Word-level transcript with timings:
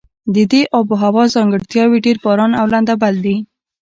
د 0.33 0.35
دې 0.51 0.61
آب 0.79 0.89
هوا 1.03 1.23
ځانګړتیاوې 1.35 1.97
ډېر 2.05 2.17
باران 2.25 2.51
او 2.59 2.65
لنده 2.73 2.95
بل 3.01 3.15
دي. 3.25 3.35